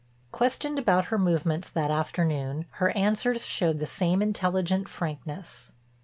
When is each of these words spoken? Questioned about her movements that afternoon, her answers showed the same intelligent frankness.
Questioned 0.31 0.79
about 0.79 1.05
her 1.13 1.19
movements 1.19 1.69
that 1.69 1.91
afternoon, 1.91 2.65
her 2.79 2.89
answers 2.97 3.45
showed 3.45 3.77
the 3.77 3.85
same 3.85 4.19
intelligent 4.23 4.89
frankness. 4.89 5.73